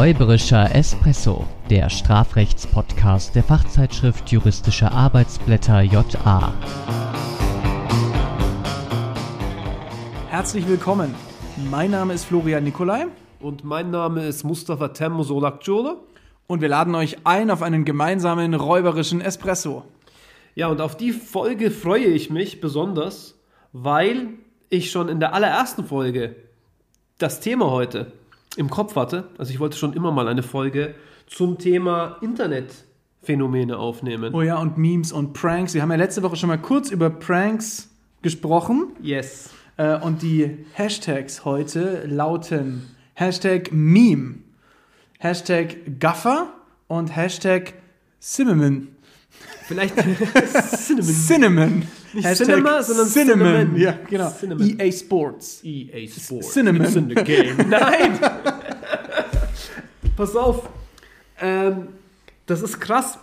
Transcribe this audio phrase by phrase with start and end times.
[0.00, 6.54] Räuberischer Espresso, der Strafrechtspodcast der Fachzeitschrift Juristische Arbeitsblätter JA.
[10.30, 11.14] Herzlich willkommen.
[11.70, 13.08] Mein Name ist Florian Nikolai
[13.40, 15.98] Und mein Name ist Mustafa Temmo Solakciole.
[16.46, 19.84] und wir laden euch ein auf einen gemeinsamen räuberischen Espresso.
[20.54, 23.38] Ja, und auf die Folge freue ich mich besonders,
[23.74, 24.28] weil
[24.70, 26.36] ich schon in der allerersten Folge
[27.18, 28.12] das Thema heute
[28.56, 29.28] im Kopf hatte.
[29.38, 30.94] Also ich wollte schon immer mal eine Folge
[31.26, 34.34] zum Thema Internetphänomene aufnehmen.
[34.34, 35.74] Oh ja, und Memes und Pranks.
[35.74, 37.88] Wir haben ja letzte Woche schon mal kurz über Pranks
[38.22, 38.92] gesprochen.
[39.00, 39.50] Yes.
[39.76, 44.36] Äh, und die Hashtags heute lauten Hashtag Meme,
[45.18, 46.52] Hashtag Gaffer
[46.88, 47.74] und Hashtag
[48.20, 48.88] Cinnamon.
[49.66, 49.94] Vielleicht
[50.76, 51.14] Cinnamon.
[51.14, 51.82] Cinnamon.
[52.12, 53.46] Nicht Cinema, sondern Cinnamon.
[53.46, 53.76] Cinnamon.
[53.76, 54.30] Ja, genau.
[54.30, 54.80] Cinnamon.
[54.80, 55.60] EA Sports.
[55.64, 56.52] EA Sports.
[56.52, 56.82] Cinnamon.
[56.82, 57.56] It's in the game.
[57.68, 58.18] Nein!
[60.16, 60.68] Pass auf.
[61.40, 61.88] Ähm,
[62.46, 63.18] das ist krass,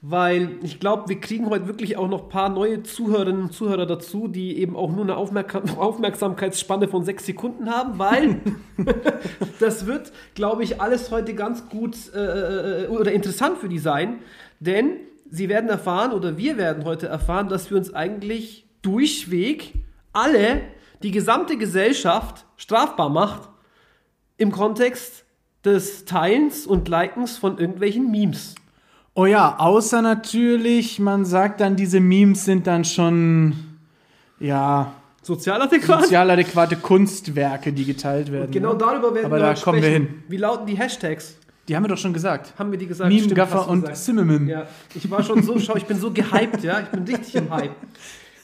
[0.00, 3.86] weil ich glaube, wir kriegen heute wirklich auch noch ein paar neue Zuhörerinnen und Zuhörer
[3.86, 8.40] dazu, die eben auch nur eine Aufmerksam Aufmerksamkeitsspanne von sechs Sekunden haben, weil
[9.60, 14.18] das wird, glaube ich, alles heute ganz gut äh, oder interessant für die sein,
[14.58, 14.96] denn
[15.32, 19.72] sie werden erfahren oder wir werden heute erfahren, dass wir uns eigentlich durchweg
[20.12, 20.60] alle,
[21.02, 23.48] die gesamte Gesellschaft strafbar macht
[24.36, 25.24] im Kontext
[25.64, 28.54] des Teilens und Likens von irgendwelchen Memes.
[29.14, 33.54] Oh ja, außer natürlich, man sagt dann, diese Memes sind dann schon,
[34.38, 36.02] ja, Sozial adäquat?
[36.02, 38.50] sozial adäquate Kunstwerke, die geteilt werden.
[38.50, 38.78] Genau ne?
[38.78, 40.06] darüber werden Aber wir da heute kommen wir sprechen.
[40.06, 40.24] hin.
[40.28, 41.36] Wie lauten die Hashtags?
[41.68, 42.54] Die haben wir doch schon gesagt.
[42.58, 43.12] Haben wir die gesagt?
[43.12, 43.94] Meme, Gaffer und.
[43.94, 44.48] Cinnamon.
[44.48, 47.50] Ja, ich war schon so, schau, ich bin so gehypt, ja, ich bin richtig im
[47.50, 47.74] Hype.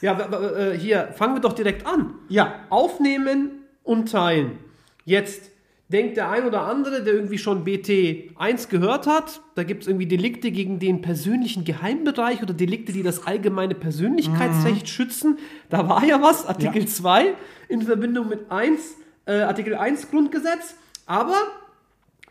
[0.01, 2.13] Ja, aber, äh, hier, fangen wir doch direkt an.
[2.29, 2.55] Ja.
[2.69, 3.51] Aufnehmen
[3.83, 4.53] und teilen.
[5.03, 5.51] Jetzt
[5.89, 10.05] denkt der ein oder andere, der irgendwie schon BT1 gehört hat, da gibt es irgendwie
[10.05, 15.39] Delikte gegen den persönlichen Geheimbereich oder Delikte, die das allgemeine Persönlichkeitsrecht schützen.
[15.69, 16.87] Da war ja was, Artikel Ja.
[16.87, 17.33] 2
[17.67, 20.75] in Verbindung mit 1, äh, Artikel 1 Grundgesetz.
[21.07, 21.35] Aber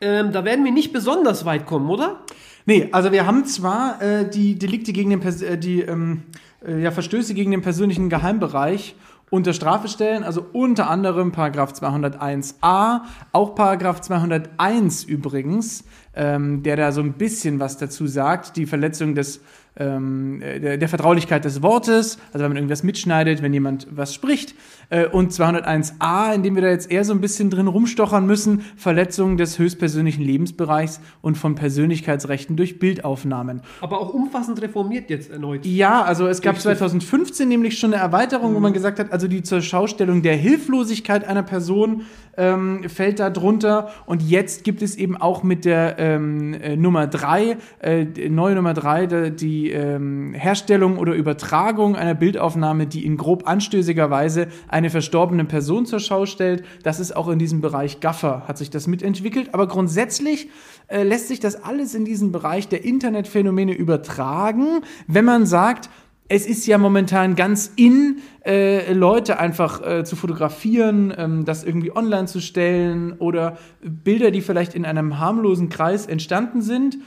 [0.00, 2.20] ähm, da werden wir nicht besonders weit kommen, oder?
[2.66, 6.24] Nee, also wir haben zwar äh, die Delikte gegen den, Pers äh, die ähm,
[6.66, 8.94] äh, ja, Verstöße gegen den persönlichen Geheimbereich
[9.30, 13.00] unter Strafe stellen, also unter anderem Paragraph 201a,
[13.32, 19.14] auch Paragraph 201 übrigens, ähm, der da so ein bisschen was dazu sagt, die Verletzung
[19.14, 19.40] des
[19.78, 24.14] ähm, äh, der, der Vertraulichkeit des Wortes, also wenn man irgendwas mitschneidet, wenn jemand was
[24.14, 24.54] spricht,
[24.90, 28.62] äh, und 201a, in dem wir da jetzt eher so ein bisschen drin rumstochern müssen,
[28.76, 33.62] Verletzung des höchstpersönlichen Lebensbereichs und von Persönlichkeitsrechten durch Bildaufnahmen.
[33.80, 35.64] Aber auch umfassend reformiert jetzt erneut.
[35.66, 39.12] Ja, also es gab Durch das- 2015 nämlich schon eine Erweiterung, wo man gesagt hat,
[39.12, 42.02] also die zur Schaustellung der Hilflosigkeit einer Person
[42.36, 43.90] ähm, fällt da drunter.
[44.06, 48.74] Und jetzt gibt es eben auch mit der ähm, äh, Nummer 3, äh, neue Nummer
[48.74, 55.44] 3, die ähm, Herstellung oder Übertragung einer Bildaufnahme, die in grob anstößiger Weise eine verstorbene
[55.44, 56.64] Person zur Schau stellt.
[56.82, 59.54] Das ist auch in diesem Bereich Gaffer, hat sich das mitentwickelt.
[59.54, 60.48] Aber grundsätzlich
[60.88, 65.88] äh, lässt sich das alles in diesen Bereich der Internetphänomene übertragen, wenn man sagt,
[66.28, 71.94] es ist ja momentan ganz in, äh, Leute einfach äh, zu fotografieren, ähm, das irgendwie
[71.94, 76.98] online zu stellen oder Bilder, die vielleicht in einem harmlosen Kreis entstanden sind,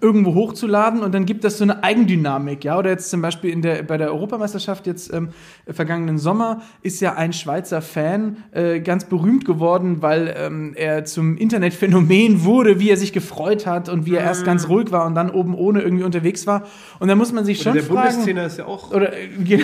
[0.00, 2.78] irgendwo hochzuladen und dann gibt das so eine Eigendynamik, ja.
[2.78, 5.30] Oder jetzt zum Beispiel in der, bei der Europameisterschaft jetzt ähm,
[5.68, 11.36] vergangenen Sommer ist ja ein Schweizer Fan äh, ganz berühmt geworden, weil ähm, er zum
[11.36, 15.14] Internetphänomen wurde, wie er sich gefreut hat und wie er erst ganz ruhig war und
[15.14, 16.64] dann oben ohne irgendwie unterwegs war.
[16.98, 18.08] Und da muss man sich schon der fragen.
[18.08, 18.92] Bundestrainer ist ja auch.
[18.92, 19.58] Oder, äh, ja,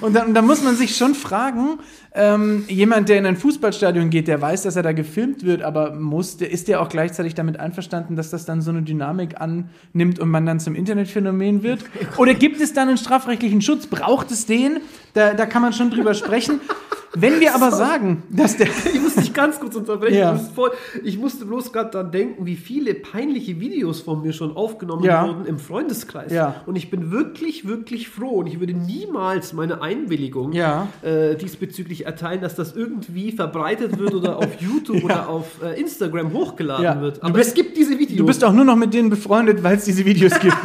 [0.00, 1.78] und dann, dann muss man sich schon fragen,
[2.16, 5.94] ähm, jemand, der in ein Fußballstadion geht, der weiß, dass er da gefilmt wird, aber
[5.94, 10.18] muss, der, ist der auch gleichzeitig damit einverstanden, dass das dann so eine Dynamik annimmt
[10.18, 11.84] und man dann zum Internetphänomen wird?
[12.16, 13.86] Oder gibt es dann einen strafrechtlichen Schutz?
[13.86, 14.80] Braucht es den?
[15.14, 16.60] Da, da kann man schon drüber sprechen.
[17.16, 18.66] Wenn wir aber sagen, dass der.
[18.94, 20.16] Ich muss dich ganz kurz unterbrechen.
[20.18, 20.34] Ja.
[20.36, 20.70] Voll,
[21.02, 25.26] ich musste bloß gerade daran denken, wie viele peinliche Videos von mir schon aufgenommen Ja.
[25.26, 26.32] wurden im Freundeskreis.
[26.32, 26.62] Ja.
[26.66, 32.40] Und ich bin wirklich, wirklich froh und ich würde niemals meine Einwilligung äh, diesbezüglich erteilen,
[32.40, 37.22] dass das irgendwie verbreitet wird oder auf YouTube oder auf äh, Instagram hochgeladen wird.
[37.22, 38.18] Aber bist- es gibt diese Videos.
[38.18, 40.56] Du bist auch nur noch mit denen befreundet, weil es diese Videos gibt.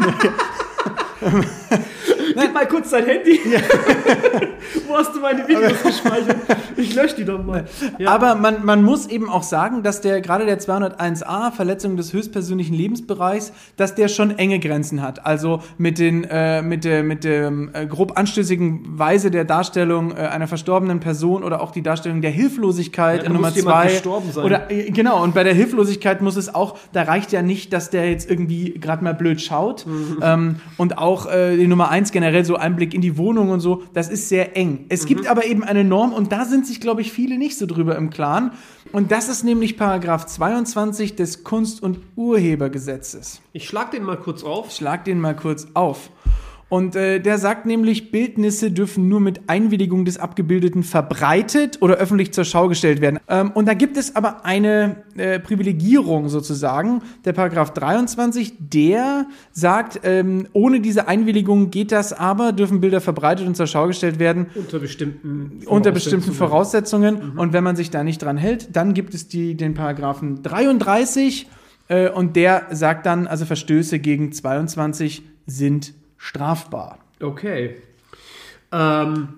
[2.36, 3.40] Gib mal kurz dein Handy.
[4.88, 6.38] Wo hast du meine Videos gespeichert?
[6.78, 7.66] Ich lösche die doch mal.
[7.98, 8.12] Ja.
[8.12, 12.76] Aber man, man muss eben auch sagen, dass der gerade der 201a, Verletzung des höchstpersönlichen
[12.76, 15.26] Lebensbereichs, dass der schon enge Grenzen hat.
[15.26, 20.22] Also mit den äh, mit der mit der äh, grob anstößigen Weise der Darstellung äh,
[20.22, 24.02] einer verstorbenen Person oder auch die Darstellung der Hilflosigkeit Ja, in Nummer zwei.
[24.44, 25.24] Oder äh, genau.
[25.24, 26.78] Und bei der Hilflosigkeit muss es auch.
[26.94, 29.86] Da reicht ja nicht, dass der jetzt irgendwie gerade mal blöd schaut.
[29.86, 30.20] Mhm.
[30.22, 33.84] Ähm, und auch äh, die Nummer eins generell so Einblick in die Wohnung und so.
[33.94, 34.86] Das ist sehr eng.
[34.90, 35.28] Es gibt Mhm.
[35.28, 38.10] aber eben eine Norm und da sind sich glaube ich viele nicht so drüber im
[38.10, 38.52] Klaren.
[38.92, 43.42] Und das ist nämlich Paragraph 22 des Kunst- und Urhebergesetzes.
[43.54, 44.72] Ich schlag den mal kurz auf.
[44.72, 46.10] Schlag den mal kurz auf.
[46.70, 52.32] Und äh, der sagt nämlich, Bildnisse dürfen nur mit Einwilligung des Abgebildeten verbreitet oder öffentlich
[52.32, 53.20] zur Schau gestellt werden.
[53.28, 57.02] Ähm, und da gibt es aber eine äh, Privilegierung sozusagen.
[57.26, 63.48] Der Paragraph 23, der sagt, ähm, ohne diese Einwilligung geht das aber, dürfen Bilder verbreitet
[63.48, 67.18] und zur Schau gestellt werden Unter bestimmten unter bestimmten Voraussetzungen.
[67.18, 67.38] Voraussetzungen.
[67.38, 71.48] Und wenn man sich da nicht dran hält, dann gibt es die, den Paragraphen 33
[71.88, 77.00] äh, und der sagt dann, also Verstöße gegen 22 sind strafbar.
[77.20, 77.82] Okay.
[78.72, 79.30] Ähm,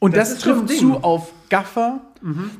[0.00, 2.00] Und Das das, trifft zu auf Gaffer.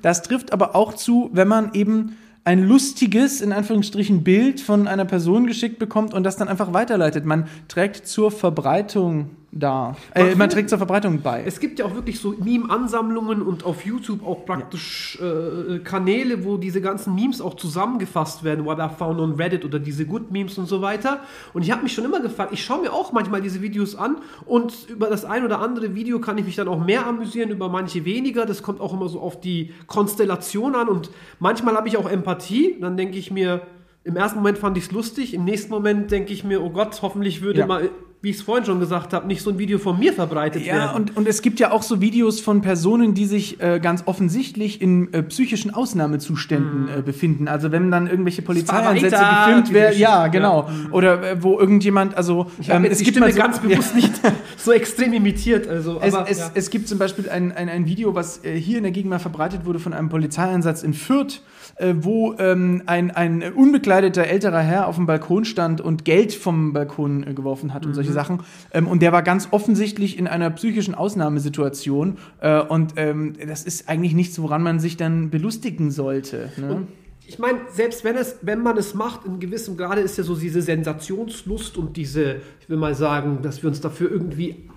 [0.02, 5.06] Das trifft aber auch zu, wenn man eben ein lustiges, in Anführungsstrichen, Bild von einer
[5.06, 7.24] Person geschickt bekommt und das dann einfach weiterleitet.
[7.24, 9.96] Man trägt zur Verbreitung da.
[10.14, 11.44] Äh, man trägt zur Verbreitung bei.
[11.46, 16.56] Es gibt ja auch wirklich so Meme-Ansammlungen und auf YouTube auch praktisch äh, Kanäle, wo
[16.56, 20.58] diese ganzen Memes auch zusammengefasst werden, What I found on Reddit oder diese Good Memes
[20.58, 21.20] und so weiter.
[21.52, 24.16] Und ich habe mich schon immer gefragt, ich schaue mir auch manchmal diese Videos an
[24.44, 27.68] und über das ein oder andere Video kann ich mich dann auch mehr amüsieren, über
[27.68, 28.46] manche weniger.
[28.46, 32.76] Das kommt auch immer so auf die Konstellation an und manchmal habe ich auch Empathie.
[32.80, 33.62] Dann denke ich mir,
[34.02, 37.00] im ersten Moment fand ich es lustig, im nächsten Moment denke ich mir, oh Gott,
[37.02, 37.66] hoffentlich würde Ja.
[37.66, 37.88] mal,
[38.24, 40.78] wie ich es vorhin schon gesagt habe, nicht so ein Video von mir verbreitet werden.
[40.78, 44.04] Ja, und, und es gibt ja auch so Videos von Personen, die sich äh, ganz
[44.06, 47.48] offensichtlich in äh, psychischen Ausnahmezuständen äh, befinden.
[47.48, 50.70] Also wenn dann irgendwelche Polizeieinsätze gefilmt werden, ja, genau.
[50.90, 54.12] Oder äh, wo irgendjemand, also Ich jetzt die Stimme mal so- ganz bewusst nicht
[54.56, 55.68] so extrem imitiert.
[55.68, 56.50] Also, Es, aber, es, ja.
[56.54, 59.18] es gibt zum Beispiel ein, ein, ein Video, was äh, hier in der Gegend mal
[59.18, 61.42] verbreitet wurde von einem Polizeieinsatz in Fürth,
[61.76, 66.72] äh, wo ähm, ein, ein unbekleideter älterer Herr auf dem Balkon stand und Geld vom
[66.72, 68.40] Balkon geworfen hat und solche Sachen.
[68.72, 72.16] Ähm, und der war ganz offensichtlich in einer psychischen Ausnahmesituation.
[72.40, 76.50] Äh, und ähm, das ist eigentlich nichts, woran man sich dann belustigen sollte.
[76.56, 76.86] Ne?
[77.26, 80.34] ich meine, selbst wenn, es, wenn man es macht, in gewissem Grade ist ja so
[80.34, 84.68] diese Sensationslust und diese, ich will mal sagen, dass wir uns dafür irgendwie,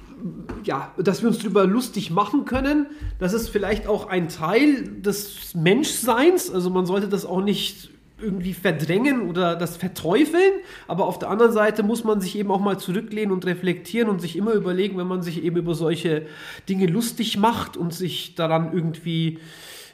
[0.64, 2.88] ja, dass wir uns darüber lustig machen können.
[3.20, 6.50] Das ist vielleicht auch ein Teil des Menschseins.
[6.50, 10.54] Also man sollte das auch nicht irgendwie verdrängen oder das verteufeln,
[10.88, 14.22] aber auf der anderen Seite muss man sich eben auch mal zurücklehnen und reflektieren und
[14.22, 16.24] sich immer überlegen, wenn man sich eben über solche
[16.68, 19.40] Dinge lustig macht und sich daran irgendwie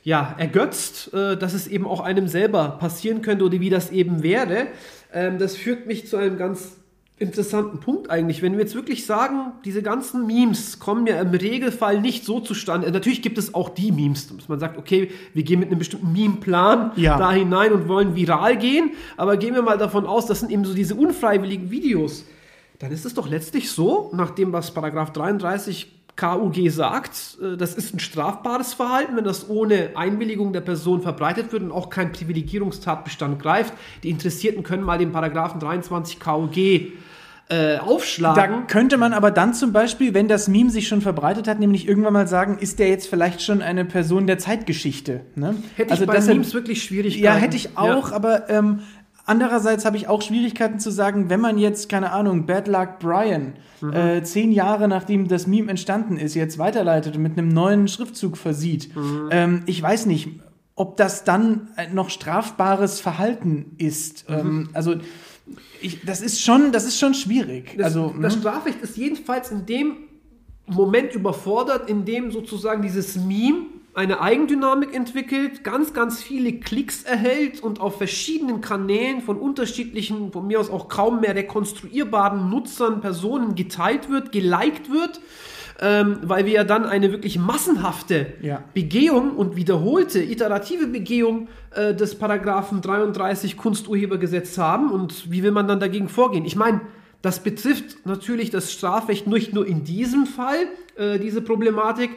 [0.03, 4.21] ja, ergötzt, äh, dass es eben auch einem selber passieren könnte oder wie das eben
[4.21, 4.67] wäre.
[5.13, 6.77] Ähm, das führt mich zu einem ganz
[7.19, 8.41] interessanten Punkt eigentlich.
[8.41, 12.91] Wenn wir jetzt wirklich sagen, diese ganzen Memes kommen ja im Regelfall nicht so zustande.
[12.91, 16.11] Natürlich gibt es auch die Memes, dass man sagt, okay, wir gehen mit einem bestimmten
[16.11, 17.17] Meme-Plan Ja.
[17.17, 20.65] da hinein und wollen viral gehen, aber gehen wir mal davon aus, das sind eben
[20.65, 22.25] so diese unfreiwilligen Videos.
[22.79, 27.73] Dann ist es doch letztlich so, nach dem, was Paragraph 33 KUG sagt, äh, das
[27.75, 32.11] ist ein strafbares Verhalten, wenn das ohne Einwilligung der Person verbreitet wird und auch kein
[32.11, 33.73] Privilegierungstatbestand greift.
[34.03, 38.67] Die Interessierten können mal den Paragraphen 23 KUG äh, Da aufschlagen.
[38.67, 42.13] könnte man aber dann zum Beispiel, wenn das Meme sich schon verbreitet hat, nämlich irgendwann
[42.13, 45.21] mal sagen, ist der jetzt vielleicht schon eine Person der Zeitgeschichte?
[45.35, 45.55] Ne?
[45.75, 47.23] Hätte ich bei dass er- Memes wirklich Schwierigkeiten.
[47.25, 48.15] Ja, hätte ich auch, Ja.
[48.15, 48.79] aber ähm,
[49.25, 53.53] andererseits habe ich auch Schwierigkeiten zu sagen, wenn man jetzt, keine Ahnung, Bad Luck Brian,
[53.81, 53.93] Mhm.
[53.93, 58.37] äh, zehn Jahre nachdem das Meme entstanden ist, jetzt weiterleitet und mit einem neuen Schriftzug
[58.37, 58.95] versieht.
[58.95, 59.29] Mhm.
[59.31, 60.29] Ähm, ich weiß nicht,
[60.75, 64.29] ob das dann äh, noch strafbares Verhalten ist.
[64.29, 64.35] Mhm.
[64.35, 64.95] Ähm, also
[65.81, 67.75] ich, das ist schon, das ist schon schwierig.
[67.77, 68.41] Das, also das ne?
[68.41, 69.97] Strafrecht ist jedenfalls in dem
[70.65, 73.65] Moment überfordert, in dem sozusagen dieses Meme
[73.95, 80.47] eine Eigendynamik entwickelt, ganz, ganz viele Klicks erhält und auf verschiedenen Kanälen von unterschiedlichen, von
[80.47, 85.21] mir aus auch kaum mehr rekonstruierbaren Nutzern, Personen geteilt wird, geliked wird,
[85.79, 88.63] ähm, weil wir ja dann eine wirklich massenhafte Ja.
[88.73, 94.91] Begehung und wiederholte iterative Begehung äh, des Paragraphen 33 Kunsturhebergesetz haben.
[94.91, 96.45] Und wie will man dann dagegen vorgehen?
[96.45, 96.81] Ich meine,
[97.21, 102.11] das betrifft natürlich das Strafrecht nicht nur in diesem Fall, äh, diese Problematik.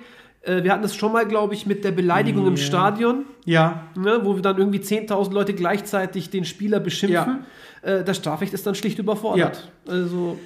[0.47, 2.63] Äh, wir hatten es schon mal, glaube ich, mit der Beleidigung im Ja.
[2.63, 7.41] Stadion, ja, ne, wo wir dann irgendwie 10.000 Leute gleichzeitig den Spieler beschimpfen.
[7.83, 9.71] Äh, das Strafrecht ist dann schlicht überfordert.
[9.89, 10.39] Also,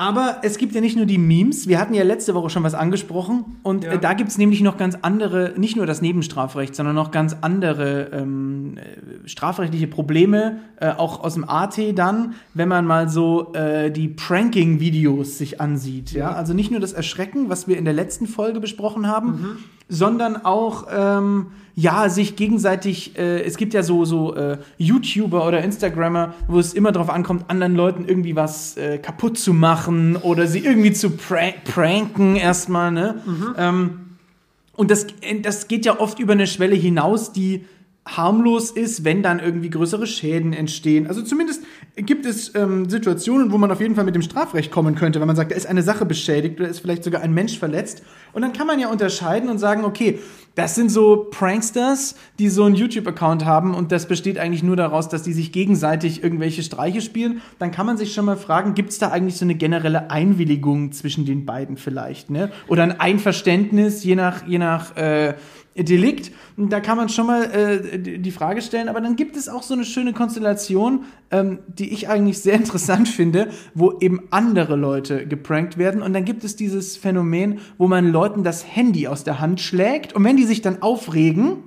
[0.00, 2.72] Aber es gibt ja nicht nur die Memes, wir hatten ja letzte Woche schon was
[2.72, 3.92] angesprochen und Ja.
[3.92, 7.36] äh, da gibt es nämlich noch ganz andere, nicht nur das Nebenstrafrecht, sondern noch ganz
[7.42, 13.52] andere ähm, äh, strafrechtliche Probleme, äh, auch aus dem AT dann, wenn man mal so
[13.52, 16.12] äh, die Pranking-Videos sich ansieht.
[16.12, 16.30] Ja?
[16.30, 16.32] Ja.
[16.34, 19.58] Also nicht nur das Erschrecken, was wir in der letzten Folge besprochen haben,
[19.90, 23.18] sondern auch ähm, ja sich gegenseitig.
[23.18, 27.44] Äh, es gibt ja so so äh, YouTuber oder Instagrammer, wo es immer darauf ankommt,
[27.48, 32.92] anderen Leuten irgendwie was äh, kaputt zu machen oder sie irgendwie zu prank pranken erstmal.
[32.92, 33.20] Ne?
[33.58, 34.00] Ähm,
[34.76, 35.08] und das,
[35.42, 37.66] das geht ja oft über eine Schwelle hinaus, die
[38.06, 41.06] harmlos ist, wenn dann irgendwie größere Schäden entstehen.
[41.06, 41.62] Also zumindest
[41.96, 45.26] gibt es ähm, Situationen, wo man auf jeden Fall mit dem Strafrecht kommen könnte, wenn
[45.26, 48.02] man sagt, da ist eine Sache beschädigt oder ist vielleicht sogar ein Mensch verletzt.
[48.32, 50.18] Und dann kann man ja unterscheiden und sagen, okay,
[50.54, 55.08] das sind so Pranksters, die so einen YouTube-Account haben und das besteht eigentlich nur daraus,
[55.08, 57.40] dass die sich gegenseitig irgendwelche Streiche spielen.
[57.58, 60.92] Dann kann man sich schon mal fragen, gibt es da eigentlich so eine generelle Einwilligung
[60.92, 62.50] zwischen den beiden vielleicht, ne?
[62.66, 65.34] Oder ein Einverständnis, je nach, je nach äh,
[65.84, 66.32] Delikt.
[66.56, 69.74] Da kann man schon mal äh, die Frage stellen, aber dann gibt es auch so
[69.74, 75.78] eine schöne Konstellation, ähm, die ich eigentlich sehr interessant finde, wo eben andere Leute geprankt
[75.78, 76.02] werden.
[76.02, 80.12] Und dann gibt es dieses Phänomen, wo man Leuten das Handy aus der Hand schlägt
[80.12, 81.58] und wenn die sich dann aufregen,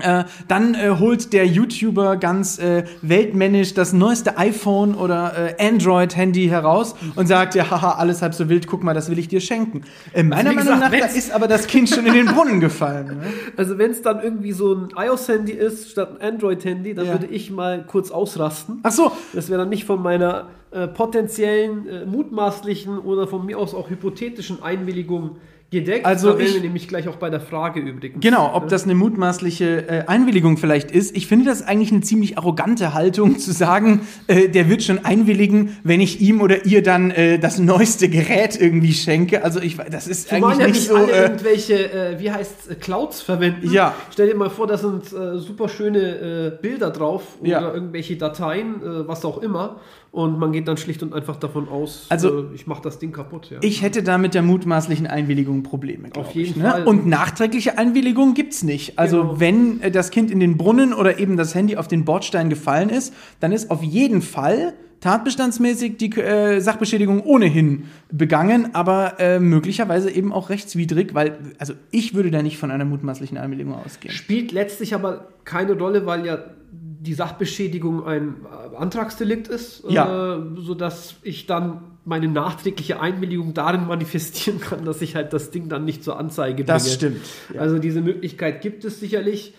[0.00, 6.46] äh, dann äh, holt der YouTuber ganz äh, weltmännisch das neueste iPhone oder äh, Android-Handy
[6.48, 9.40] heraus und sagt, ja, haha, alles halb so wild, guck mal, das will ich dir
[9.40, 9.82] schenken.
[10.12, 12.60] Äh, meiner wie Meinung gesagt, nach, da ist aber das Kind schon in den Brunnen
[12.60, 13.06] gefallen.
[13.08, 13.22] Ne?
[13.56, 17.12] Also wenn es dann irgendwie so ein iOS-Handy ist statt ein Android-Handy, dann Ja.
[17.14, 18.78] würde ich mal kurz ausrasten.
[18.84, 23.58] Ach so, Das wäre dann nicht von meiner äh, potenziellen, äh, mutmaßlichen oder von mir
[23.58, 25.38] aus auch hypothetischen Einwilligung
[25.70, 26.06] gedeckt.
[26.06, 28.20] Also da wären ich- wir nämlich gleich auch bei der Frage übrigens.
[28.22, 31.14] Genau, ob das eine mutmaßliche äh, Einwilligung vielleicht ist.
[31.16, 35.76] Ich finde das eigentlich eine ziemlich arrogante Haltung zu sagen, äh, der wird schon einwilligen,
[35.84, 39.44] wenn ich ihm oder ihr dann äh, das neueste Gerät irgendwie schenke.
[39.44, 40.94] Also ich, das ist Zumal eigentlich ja nicht nicht so.
[40.96, 43.70] alle Äh, irgendwelche, äh, wie heißt Clouds verwenden.
[43.70, 43.94] Ja.
[44.12, 47.74] Stell dir mal vor, da sind äh, super schöne äh, Bilder drauf oder Ja.
[47.74, 49.80] irgendwelche Dateien, äh, was auch immer.
[50.10, 53.12] Und man geht dann schlicht und einfach davon aus, Also- äh, ich mache das Ding
[53.12, 53.50] kaputt.
[53.50, 53.58] Ja.
[53.60, 56.08] ich hätte da mit der mutmaßlichen Einwilligung Probleme.
[56.10, 56.70] glaub Auf jeden ich, ne?
[56.70, 56.84] Fall.
[56.86, 58.98] Und nachträgliche Einwilligung gibt's nicht.
[58.98, 59.40] Also Genau.
[59.40, 62.88] wenn äh, das Kind in den Brunnen oder eben das Handy auf den Bordstein gefallen
[62.90, 70.10] ist, dann ist auf jeden Fall tatbestandsmäßig die äh, Sachbeschädigung ohnehin begangen, aber äh, möglicherweise
[70.10, 74.12] eben auch rechtswidrig, weil also ich würde da nicht von einer mutmaßlichen Einwilligung ausgehen.
[74.12, 76.38] Spielt letztlich aber keine Rolle, weil ja
[76.72, 78.34] die Sachbeschädigung ein
[78.72, 80.36] äh, Antragsdelikt ist, Ja.
[80.36, 85.68] äh, sodass ich dann meine nachträgliche Einwilligung darin manifestieren kann, dass ich halt das Ding
[85.68, 86.66] dann nicht zur Anzeige bringe.
[86.66, 87.20] Das stimmt.
[87.54, 87.60] Ja.
[87.60, 89.54] Also diese Möglichkeit gibt es sicherlich.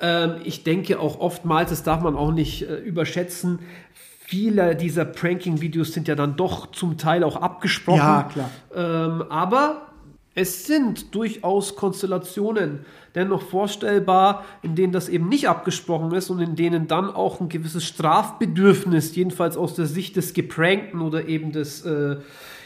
[0.00, 3.60] Ähm, ich denke auch oftmals, das darf man auch nicht äh, überschätzen,
[4.32, 7.98] viele dieser Pranking-Videos sind ja dann doch zum Teil auch abgesprochen.
[7.98, 8.50] Ja, klar.
[8.74, 9.92] Ähm, aber
[10.34, 16.56] es sind durchaus Konstellationen dennoch vorstellbar, in denen das eben nicht abgesprochen ist und in
[16.56, 21.84] denen dann auch ein gewisses Strafbedürfnis, jedenfalls aus der Sicht des Geprankten oder eben des
[21.84, 22.16] äh,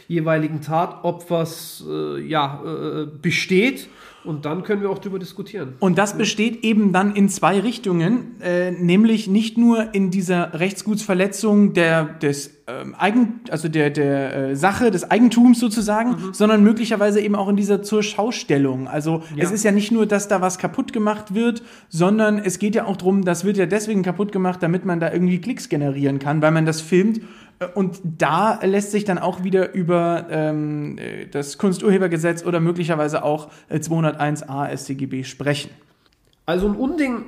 [0.09, 3.89] jeweiligen Tatopfers, äh, ja, äh, besteht.
[4.27, 5.75] Und dann können wir auch darüber diskutieren.
[5.81, 11.73] Und das besteht eben dann in zwei Richtungen, äh, nämlich nicht nur in dieser Rechtsgutsverletzung
[11.73, 17.37] der, des ähm, Eigen, also der, der äh, Sache, des Eigentums sozusagen, sondern möglicherweise eben
[17.37, 18.89] auch in dieser zur Schaustellung.
[18.89, 19.45] Also Ja.
[19.45, 22.87] es ist ja nicht nur, dass da was kaputt gemacht wird, sondern es geht ja
[22.87, 26.43] auch darum, das wird ja deswegen kaputt gemacht, damit man da irgendwie Klicks generieren kann,
[26.43, 27.21] weil man das filmt.
[27.59, 33.23] Äh, Und da lässt sich dann auch wieder über ähm, äh, das Kunsturhebergesetz oder möglicherweise
[33.23, 35.71] auch äh, 201a StGB sprechen.
[36.45, 37.27] Also ein Unding,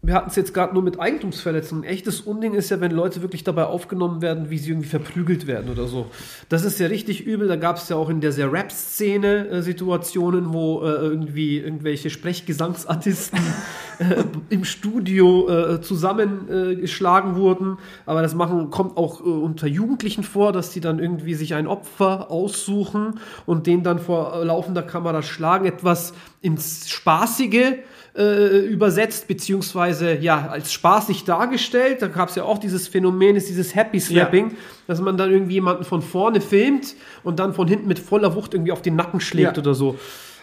[0.00, 1.82] wir hatten es jetzt gerade nur mit Eigentumsverletzungen.
[1.82, 5.70] Echtes Unding ist ja, wenn Leute wirklich dabei aufgenommen werden, wie sie irgendwie verprügelt werden
[5.70, 6.06] oder so.
[6.48, 7.48] Das ist ja richtig übel.
[7.48, 12.10] Da gab es ja auch in der sehr Rap-Szene äh, Situationen, wo äh, irgendwie irgendwelche
[12.10, 13.40] Sprechgesangsartisten
[13.98, 17.78] äh, im Studio äh, zusammengeschlagen äh, wurden.
[18.06, 21.66] Aber das machen, kommt auch äh, unter Jugendlichen vor, dass die dann irgendwie sich ein
[21.66, 25.66] Opfer aussuchen und den dann vor laufender Kamera schlagen.
[25.66, 27.78] Etwas ins Spaßige
[28.18, 32.02] äh, übersetzt, beziehungsweise ja, als spaßig dargestellt.
[32.02, 34.56] Da gab es ja auch dieses Phänomen, ist dieses Happy Slapping,
[34.86, 38.54] dass man dann irgendwie jemanden von vorne filmt und dann von hinten mit voller Wucht
[38.54, 39.62] irgendwie auf den Nacken schlägt Ja.
[39.62, 39.96] oder so.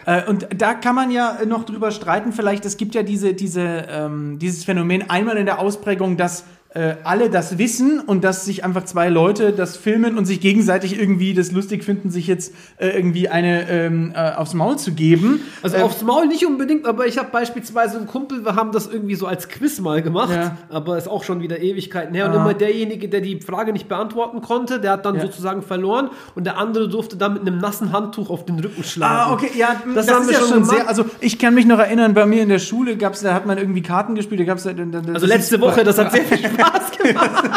[0.06, 3.84] Äh, und da kann man ja noch drüber streiten, vielleicht, es gibt ja diese, diese,
[3.90, 6.44] ähm, dieses Phänomen einmal in der Ausprägung, dass
[6.76, 11.00] äh, alle das wissen und dass sich einfach zwei Leute das filmen und sich gegenseitig
[11.00, 15.40] irgendwie das lustig finden, sich jetzt äh, irgendwie eine ähm, äh, aufs Maul zu geben.
[15.62, 18.86] Also Ähm, aufs Maul nicht unbedingt, aber ich habe beispielsweise einen Kumpel, wir haben das
[18.86, 20.58] irgendwie so als Quiz mal gemacht, Ja.
[20.68, 22.26] aber ist auch schon wieder Ewigkeiten her.
[22.26, 22.42] Und Ah.
[22.42, 25.22] immer derjenige, der die Frage nicht beantworten konnte, der hat dann Ja.
[25.22, 29.30] sozusagen verloren und der andere durfte dann mit einem nassen Handtuch auf den Rücken schlagen.
[29.30, 31.54] Ah, okay, ja, das, Das haben ist wir ja schon schon sehr, also ich kann
[31.54, 34.40] mich noch erinnern, bei mir in der Schule gab's, da hat man irgendwie Karten gespielt,
[34.40, 36.65] da gab's da, da, da, Also letzte Woche, das hat sehr viel Spaß
[36.98, 37.50] gemacht.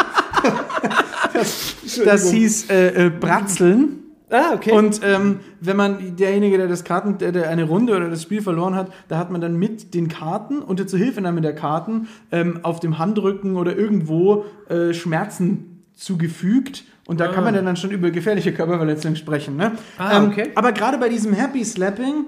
[2.04, 4.00] das hieß äh, äh, Bratzeln.
[4.30, 4.72] ah, okay.
[4.72, 8.42] Und ähm, wenn man derjenige, der das Karten, der, der eine Runde oder das Spiel
[8.42, 12.80] verloren hat, da hat man dann mit den Karten unter Zuhilfenahme der Karten ähm, auf
[12.80, 16.84] dem Handrücken oder irgendwo äh, Schmerzen zugefügt.
[17.06, 19.56] Und da kann man dann, dann schon über gefährliche Körperverletzungen sprechen.
[19.56, 19.72] Ne?
[19.98, 20.50] Ah, ähm, okay.
[20.54, 22.24] Aber gerade bei diesem Happy Slapping,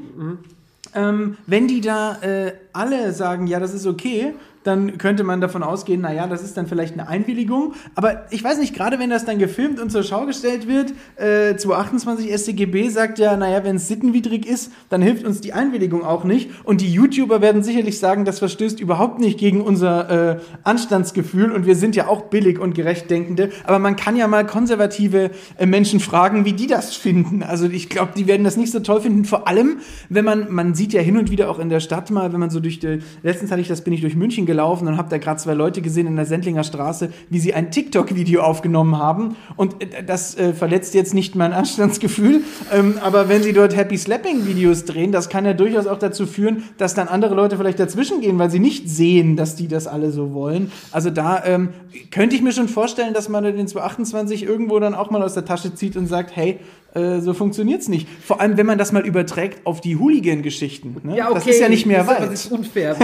[0.94, 4.34] ähm, wenn die da äh, alle sagen, ja, das ist okay,
[4.64, 7.75] dann könnte man davon ausgehen, naja, das ist dann vielleicht eine Einwilligung.
[7.95, 11.57] Aber ich weiß nicht, gerade wenn das dann gefilmt und zur Schau gestellt wird, äh,
[11.57, 16.25] 228 StGB sagt ja, naja, wenn es sittenwidrig ist, dann hilft uns die Einwilligung auch
[16.25, 16.50] nicht.
[16.64, 21.66] Und die YouTuber werden sicherlich sagen, das verstößt überhaupt nicht gegen unser äh, Anstandsgefühl und
[21.66, 23.50] wir sind ja auch billig und gerecht denkende.
[23.64, 27.42] Aber man kann ja mal konservative äh, Menschen fragen, wie die das finden.
[27.42, 29.25] Also ich glaube, die werden das nicht so toll finden.
[29.25, 29.78] Vor allem,
[30.09, 32.50] wenn man, man sieht ja hin und wieder auch in der Stadt mal, wenn man
[32.50, 35.16] so durch die, letztens hatte ich das, bin ich durch München gelaufen und habe da
[35.16, 39.37] gerade zwei Leute gesehen in der Sendlinger Straße, wie sie ein TikTok-Video aufgenommen haben.
[39.56, 42.42] Und äh, das äh, verletzt jetzt nicht mein Anstandsgefühl.
[42.71, 46.64] Ähm, aber wenn sie dort Happy Slapping-Videos drehen, das kann ja durchaus auch dazu führen,
[46.76, 50.11] dass dann andere Leute vielleicht dazwischen gehen, weil sie nicht sehen, dass die das alle
[50.11, 50.71] so wollen.
[50.90, 51.71] Also da ähm,
[52.11, 55.47] könnte ich mir schon vorstellen, dass man den 228 irgendwo dann auch mal aus der
[55.47, 56.61] Tasche zieht und sagt, hey,
[56.94, 58.06] äh, so funktioniert's nicht.
[58.22, 60.96] Vor allem, wenn man das mal überträgt auf die Hooligan-Geschichten.
[61.02, 61.16] Ne?
[61.32, 62.22] Das ist ja nicht mehr das weit.
[62.22, 62.96] Das ist unfair.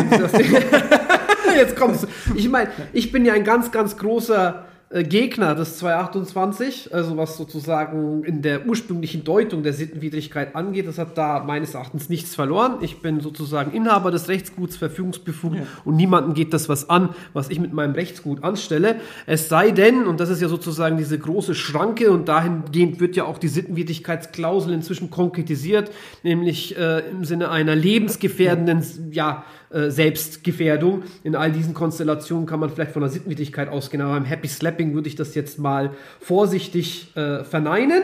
[1.56, 2.06] Jetzt kommst du.
[2.34, 8.24] Ich meine, ich bin ja ein ganz, ganz großer Gegner des 228, also was sozusagen
[8.24, 10.86] in der ursprünglichen Deutung der Sittenwidrigkeit angeht.
[10.88, 12.76] Das hat da meines Erachtens nichts verloren.
[12.80, 15.62] Ich bin sozusagen Inhaber des Rechtsguts, verfügungsbefugt Ja.
[15.84, 18.96] und niemandem geht das was an, was ich mit meinem Rechtsgut anstelle.
[19.26, 23.24] Es sei denn, und das ist ja sozusagen diese große Schranke und dahingehend wird ja
[23.24, 25.90] auch die Sittenwidrigkeitsklausel inzwischen konkretisiert,
[26.22, 31.02] nämlich äh, im Sinne einer lebensgefährdenden ja, äh, Selbstgefährdung.
[31.24, 34.94] In all diesen Konstellationen kann man vielleicht von der Sittenwidrigkeit ausgehen, aber beim Happy Slapping
[34.94, 38.02] würde ich das jetzt mal vorsichtig äh, verneinen.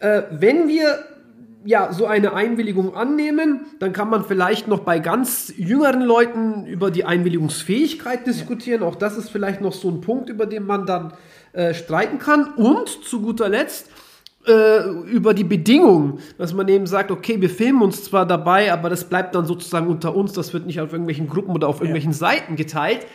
[0.00, 1.04] Äh, wenn wir
[1.64, 6.90] ja, so eine Einwilligung annehmen, dann kann man vielleicht noch bei ganz jüngeren Leuten über
[6.90, 8.82] die Einwilligungsfähigkeit diskutieren.
[8.82, 11.14] Auch das ist vielleicht noch so ein Punkt, über den man dann
[11.52, 12.52] äh, streiten kann.
[12.54, 13.88] Und zu guter Letzt
[14.46, 18.90] äh, über die Bedingungen, dass man eben sagt, okay, wir filmen uns zwar dabei, aber
[18.90, 22.12] das bleibt dann sozusagen unter uns, das wird nicht auf irgendwelchen Gruppen oder auf irgendwelchen
[22.12, 23.06] Seiten geteilt.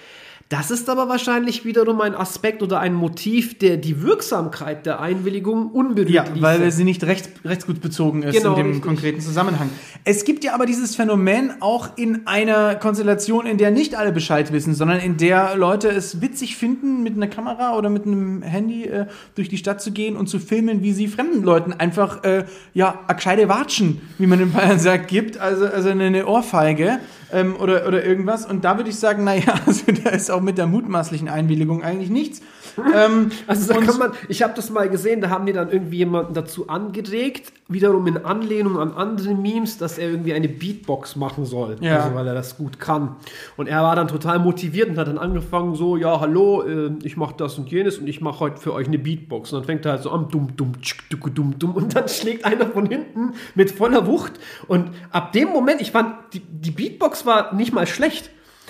[0.50, 5.70] Das ist aber wahrscheinlich wiederum ein Aspekt oder ein Motiv, der die Wirksamkeit der Einwilligung
[5.70, 6.42] unberührt Ja, ließe.
[6.42, 8.84] weil sie nicht recht, rechtsgutbezogen ist Genau, in dem richtig.
[8.84, 9.70] konkreten Zusammenhang.
[10.06, 14.52] Es gibt ja aber dieses Phänomen auch in einer Konstellation, in der nicht alle Bescheid
[14.52, 18.86] wissen, sondern in der Leute es witzig finden, mit einer Kamera oder mit einem Handy
[18.86, 22.46] äh, durch die Stadt zu gehen und zu filmen, wie sie fremden Leuten einfach, äh,
[22.74, 26.98] ja, a gescheite Watschen, wie man in Bayern sagt, gibt, also, also eine Ohrfeige
[27.32, 28.46] ähm, oder, oder irgendwas.
[28.46, 32.10] Und da würde ich sagen, naja, also da ist auch mit der mutmaßlichen Einwilligung eigentlich
[32.10, 32.42] nichts.
[32.96, 35.98] Ähm, Also da kann man, ich habe das mal gesehen, da haben die dann irgendwie
[35.98, 41.46] jemanden dazu angeregt, wiederum in Anlehnung an andere Memes, dass er irgendwie eine Beatbox machen
[41.46, 42.04] soll, Ja.
[42.04, 43.16] also weil er das gut kann.
[43.58, 47.16] Und er war dann total motiviert und hat dann angefangen so, ja hallo, äh, ich
[47.18, 49.54] mache das und jenes und ich mache heute für euch eine Beatbox.
[49.54, 52.08] Und dann fängt er halt so an, dumm, dumm, tschk, duck, dumm, dumm und dann
[52.10, 54.34] schlägt einer von hinten mit voller Wucht.
[54.68, 58.30] Und ab dem Moment, ich fand, die, die Beatbox war nicht mal schlecht.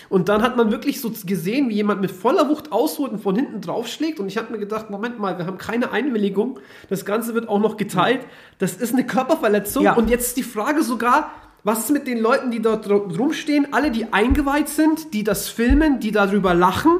[0.09, 3.35] Und dann hat man wirklich so gesehen, wie jemand mit voller Wucht ausholt und von
[3.35, 4.19] hinten draufschlägt.
[4.19, 6.59] Und ich habe mir gedacht, Moment mal, wir haben keine Einwilligung.
[6.89, 8.21] Das Ganze wird auch noch geteilt.
[8.57, 9.83] Das ist eine Körperverletzung.
[9.83, 9.93] Ja.
[9.93, 11.31] Und jetzt die Frage sogar,
[11.63, 13.67] was ist mit den Leuten, die dort rumstehen?
[13.71, 16.91] Alle, die eingeweiht sind, die das filmen, die darüber lachen.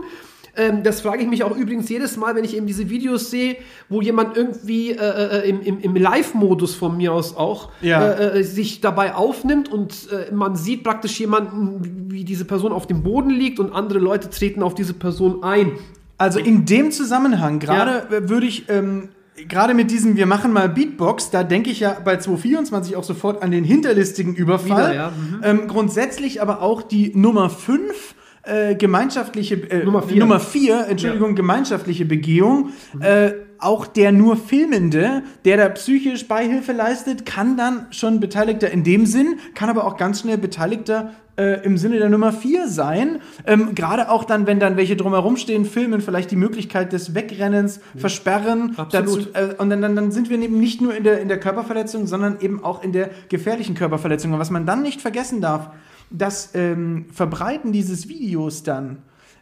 [0.56, 3.58] Ähm, das frage ich mich auch übrigens jedes Mal, wenn ich eben diese Videos sehe,
[3.88, 8.04] wo jemand irgendwie äh, äh, im, im, im Live-Modus von mir aus auch Ja.
[8.12, 12.88] äh, äh, sich dabei aufnimmt und äh, man sieht praktisch jemanden, wie diese Person auf
[12.88, 15.74] dem Boden liegt und andere Leute treten auf diese Person ein.
[16.18, 19.10] Also in dem Zusammenhang, gerade äh, würde ich, ähm,
[19.48, 23.42] gerade mit diesem, wir machen mal Beatbox, da denke ich ja bei 224 auch sofort
[23.42, 24.92] an den hinterlistigen Überfall.
[24.92, 25.42] Wieder, ja, mhm.
[25.44, 28.16] ähm, grundsätzlich aber auch die Nummer 5.
[28.44, 30.20] Äh, gemeinschaftliche äh, Nummer vier.
[30.20, 32.72] Nummer vier, Entschuldigung, gemeinschaftliche Begehung.
[33.02, 38.84] Äh, auch der nur Filmende, der da psychisch Beihilfe leistet, kann dann schon Beteiligter in
[38.84, 43.22] dem Sinn, kann aber auch ganz schnell Beteiligter äh, im Sinne der Nummer 4 sein.
[43.46, 47.80] Ähm, Gerade auch dann, wenn dann welche drumherum stehen, filmen, vielleicht die Möglichkeit des Wegrennens
[47.96, 48.76] versperren.
[48.78, 49.34] Absolut.
[49.34, 51.40] Dazu, äh, und dann, dann, dann sind wir eben nicht nur in der, in der
[51.40, 54.34] Körperverletzung, sondern eben auch in der gefährlichen Körperverletzung.
[54.34, 55.72] Und was man dann nicht vergessen darf,
[56.10, 59.00] das ähm, Verbreiten dieses Videos dann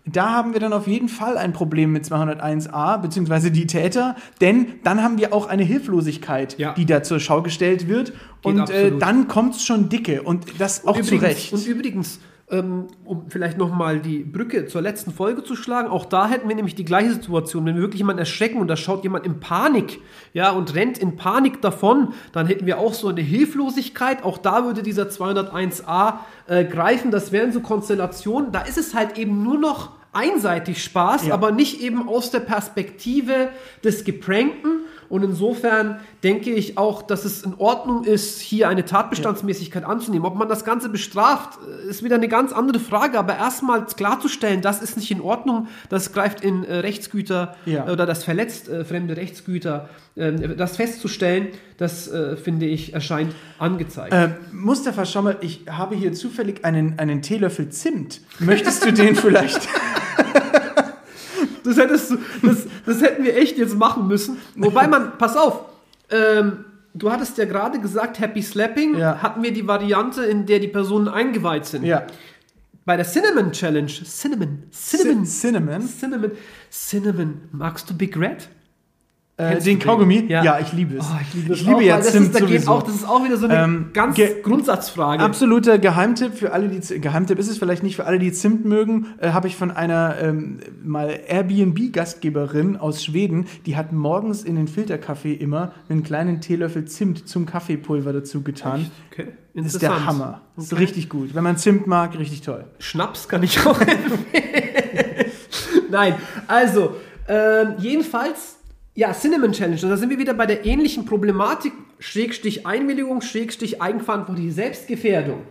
[0.10, 4.67] da haben wir dann auf jeden Fall ein Problem mit 201a, beziehungsweise die Täter, denn
[4.84, 6.73] dann haben wir auch eine Hilflosigkeit, Ja.
[6.73, 8.13] die da zur Schau gestellt wird.
[8.43, 11.53] und äh, dann kommt es schon dicke und das auch zu übrigens, Recht.
[11.53, 12.19] Und übrigens,
[12.50, 16.76] um vielleicht nochmal die Brücke zur letzten Folge zu schlagen, auch da hätten wir nämlich
[16.76, 17.66] die gleiche Situation.
[17.66, 20.00] Wenn wir wirklich jemanden erschrecken und da schaut jemand in Panik,
[20.34, 24.24] ja, und rennt in Panik davon, dann hätten wir auch so eine Hilflosigkeit.
[24.24, 27.12] Auch da würde dieser 201a äh, greifen.
[27.12, 28.54] Das wären so Konstellationen.
[28.54, 31.34] Da ist es halt eben nur noch einseitig Spaß, Ja.
[31.34, 33.50] aber nicht eben aus der Perspektive
[33.84, 34.82] des Geprankten.
[35.10, 40.26] Und insofern denke ich auch, dass es in Ordnung ist, hier eine Tatbestandsmäßigkeit anzunehmen.
[40.26, 43.17] Ob man das Ganze bestraft, äh, ist wieder eine ganz andere Frage.
[43.20, 47.88] Aber erstmal klarzustellen, das ist nicht in Ordnung, das greift in äh, Rechtsgüter Ja.
[47.88, 49.89] äh, oder das verletzt äh, fremde Rechtsgüter.
[50.15, 54.13] Ähm, das festzustellen, das äh, finde ich erscheint angezeigt.
[54.13, 58.22] Äh, Mustafa, schau mal, ich habe hier zufällig einen, einen Teelöffel Zimt.
[58.39, 59.67] Möchtest du den vielleicht?
[61.67, 64.38] Das, hättest du, das, das hätten wir echt jetzt machen müssen.
[64.56, 65.62] Wobei man, pass auf,
[66.10, 69.21] ähm, du hattest ja gerade gesagt, Happy Slapping, Ja.
[69.21, 71.84] hatten wir die Variante, in der die Personen eingeweiht sind.
[71.84, 72.03] ja.
[72.86, 75.82] Bei der Cinnamon Challenge, Cinnamon, Cinnamon, Cin- Cinnamon?
[75.89, 76.32] Cinnamon,
[76.71, 78.47] Cinnamon, magst du Big Red?
[79.39, 80.26] Äh, den Kaugummi?
[80.28, 80.43] Ja.
[80.43, 80.60] Ja.
[80.60, 81.06] ich liebe es.
[81.06, 82.71] Oh, ich liebe, ich liebe auch, ja Zimt ist, sowieso.
[82.71, 85.21] auch, das ist auch wieder so eine Ähm, ganz ge- Grundsatzfrage.
[85.23, 88.65] Absoluter Geheimtipp für alle, die Z- Geheimtipp ist es vielleicht nicht für alle, die Zimt
[88.65, 94.56] mögen, äh, habe ich von einer ähm, mal Airbnb-Gastgeberin aus Schweden, die hat morgens in
[94.56, 98.89] den Filterkaffee immer einen kleinen Teelöffel Zimt zum Kaffeepulver dazu getan.
[99.12, 100.06] Okay, Das ist der.
[100.06, 100.41] Hammer.
[100.56, 100.82] Das ist Okay.
[100.84, 101.36] richtig gut.
[101.36, 102.65] Wenn man Zimt mag, richtig toll.
[102.80, 105.26] Schnaps kann ich auch empfehlen.
[105.91, 106.15] Nein,
[106.47, 106.95] also,
[107.28, 108.58] ähm, jedenfalls,
[108.98, 109.80] ja, Cinnamon Challenge.
[109.84, 115.44] Und da sind wir wieder bei der ähnlichen Problematik, Schrägstich Einwilligung, Schrägstich eigenverantwortliche Selbstgefährdung.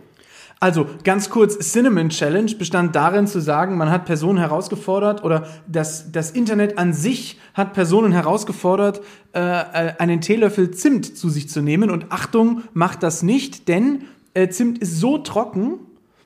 [0.59, 6.11] Also ganz kurz, Cinnamon Challenge bestand darin zu sagen, man hat Personen herausgefordert oder das,
[6.11, 8.99] das Internet an sich hat Personen herausgefordert,
[9.33, 11.89] äh, äh, einen Teelöffel Zimt zu sich zu nehmen.
[11.89, 15.79] Und Achtung, macht das nicht, denn äh, Zimt ist so trocken,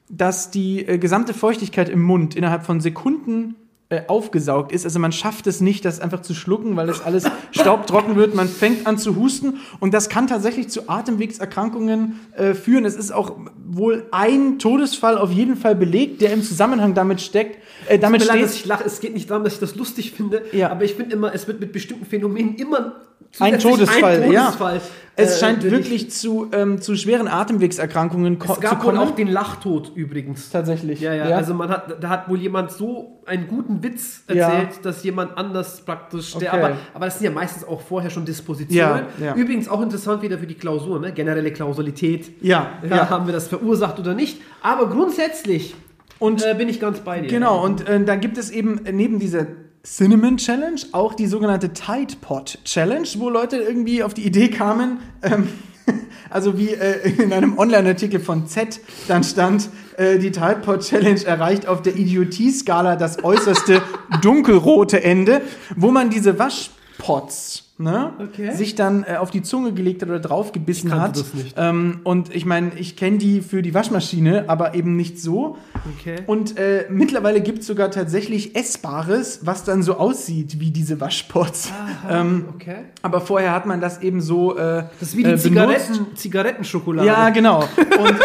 [0.09, 3.55] dass die äh, gesamte Feuchtigkeit im Mund innerhalb von Sekunden
[3.91, 4.85] äh, aufgesaugt ist.
[4.85, 8.33] Also man schafft es nicht, das einfach zu schlucken, weil das alles staubtrocken wird.
[8.33, 12.85] Man fängt an zu husten und das kann tatsächlich zu Atemwegserkrankungen äh, führen.
[12.85, 13.35] Es ist auch
[13.67, 17.57] wohl ein Todesfall auf jeden Fall belegt, der im Zusammenhang damit steckt.
[17.87, 18.83] Äh, damit mir leid, dass steht ich lache.
[18.85, 20.69] Es geht nicht darum, dass ich das lustig finde, Ja.
[20.71, 22.95] aber ich finde immer, es wird mit bestimmten Phänomenen immer
[23.39, 24.23] ein Todesfall.
[24.23, 24.45] ein ja.
[24.45, 24.81] Todesfall,
[25.15, 25.83] Es äh, scheint berichtet.
[25.85, 28.97] wirklich zu, ähm, zu schweren Atemwegserkrankungen ko Es zu gab wohl kommen.
[29.07, 30.49] auch den Lachtod übrigens.
[30.49, 30.99] Tatsächlich.
[31.01, 34.49] Ja, ja, also man hat, da hat wohl jemand so einen guten Witz Ja.
[34.49, 36.63] erzählt, dass jemand anders praktisch der, Okay.
[36.63, 39.03] aber, aber das sind ja meistens auch vorher schon Dispositionen.
[39.19, 39.35] Ja, ja.
[39.35, 41.11] Übrigens auch interessant wieder für die Klausur, ne?
[41.13, 42.31] generelle Kausalität.
[42.41, 43.09] Ja, Ja, ja.
[43.09, 44.41] Haben wir das verursacht oder nicht?
[44.61, 45.75] Aber grundsätzlich
[46.19, 47.27] Und äh, bin ich ganz bei dir.
[47.27, 49.45] Genau, und äh, da gibt es eben neben dieser
[49.83, 54.99] Cinnamon Challenge auch die sogenannte Tide Pot Challenge, wo Leute irgendwie auf die Idee kamen,
[55.23, 55.47] ähm,
[56.29, 61.23] also wie äh, in einem Online-Artikel von Z dann stand, äh, die Tide Pot Challenge
[61.25, 63.81] erreicht auf der Idiotie-Skala das äußerste
[64.21, 65.41] dunkelrote Ende,
[65.75, 68.51] wo man diese Waschpots ne, Okay.
[68.55, 71.23] sich dann äh, auf die Zunge gelegt hat oder draufgebissen hat.
[71.57, 75.57] Ähm, und ich meine, ich kenne die für die Waschmaschine, aber eben nicht so.
[75.99, 76.17] Okay.
[76.27, 81.71] Und äh, mittlerweile gibt es sogar tatsächlich Essbares, was dann so aussieht wie diese Waschpots.
[82.09, 82.77] Ähm, okay.
[83.03, 84.57] aber vorher hat man das eben so.
[84.57, 86.07] Äh, Das ist wie die äh, Zigaretten.
[86.15, 87.07] Zigarettenschokolade.
[87.07, 87.59] Ja, genau.
[87.99, 88.15] Und,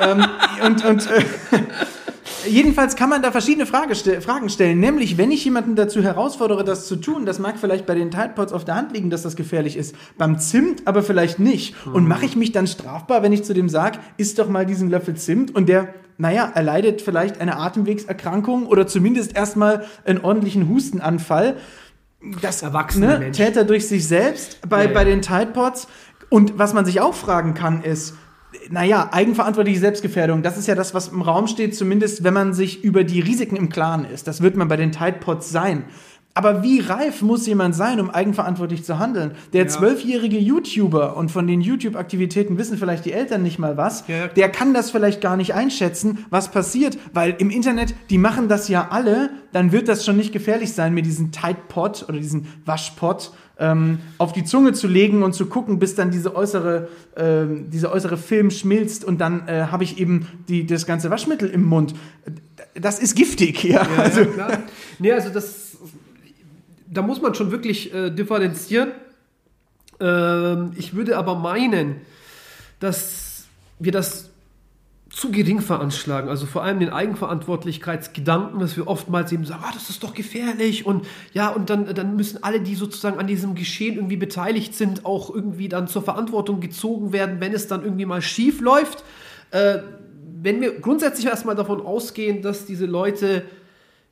[0.00, 0.24] ähm,
[0.64, 1.22] und, und äh,
[2.46, 4.80] jedenfalls kann man da verschiedene Frage Fragen stellen.
[4.80, 8.32] Nämlich, wenn ich jemanden dazu herausfordere, das zu tun, das mag vielleicht bei den Tide
[8.34, 9.94] Pods auf der Hand liegen, dass das gefährlich ist.
[10.18, 11.74] Beim Zimt aber vielleicht nicht.
[11.86, 14.90] Und mache ich mich dann strafbar, wenn ich zu dem sage, isst doch mal diesen
[14.90, 21.56] Löffel Zimt und der naja, erleidet vielleicht eine Atemwegserkrankung oder zumindest erstmal einen ordentlichen Hustenanfall.
[22.42, 23.30] Das Erwachsener ne.
[23.32, 24.94] Täter durch sich selbst bei, Ja, ja.
[24.94, 25.88] bei den Tide Pods.
[26.28, 28.14] Und was man sich auch fragen kann, ist,
[28.70, 32.84] naja, eigenverantwortliche Selbstgefährdung, das ist ja das, was im Raum steht, zumindest wenn man sich
[32.84, 34.26] über die Risiken im Klaren ist.
[34.26, 35.84] Das wird man bei den Tide Pods sein.
[36.32, 39.32] Aber wie reif muss jemand sein, um eigenverantwortlich zu handeln?
[39.52, 44.16] Der zwölfjährige YouTuber, und von den YouTube-Aktivitäten wissen vielleicht die Eltern nicht mal was, Ja,
[44.16, 44.26] ja.
[44.28, 46.96] der kann das vielleicht gar nicht einschätzen, was passiert.
[47.12, 50.94] Weil im Internet, die machen das ja alle, dann wird das schon nicht gefährlich sein,
[50.94, 55.46] mir diesen Tide Pot oder diesen Waschpot ähm, auf die Zunge zu legen und zu
[55.46, 59.98] gucken, bis dann diese äußere, ähm, dieser äußere Film schmilzt und dann äh, habe ich
[59.98, 61.94] eben die, das ganze Waschmittel im Mund.
[62.74, 63.82] Das ist giftig, ja.
[63.82, 64.58] Ja, also, ja, klar.
[64.98, 65.76] Nee, also das,
[66.88, 68.92] da muss man schon wirklich äh, differenzieren.
[70.00, 71.96] Ähm, ich würde aber meinen,
[72.80, 73.44] dass
[73.78, 74.29] wir das
[75.10, 76.30] zu gering veranschlagen.
[76.30, 80.86] Also vor allem den Eigenverantwortlichkeitsgedanken, dass wir oftmals eben sagen, ah, das ist doch gefährlich
[80.86, 85.04] und ja, und dann, dann müssen alle, die sozusagen an diesem Geschehen irgendwie beteiligt sind,
[85.04, 89.04] auch irgendwie dann zur Verantwortung gezogen werden, wenn es dann irgendwie mal schief läuft.
[89.50, 89.80] Äh,
[90.42, 93.42] wenn wir grundsätzlich erstmal davon ausgehen, dass diese Leute